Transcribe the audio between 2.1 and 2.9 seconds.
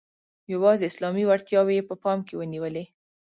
کې ونیولې.